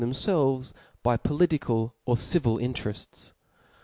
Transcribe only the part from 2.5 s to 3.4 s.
intertfts*.